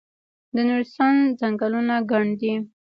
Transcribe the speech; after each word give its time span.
د 0.55 0.57
نورستان 0.67 1.15
ځنګلونه 1.39 1.95
ګڼ 2.11 2.25
دي 2.39 2.53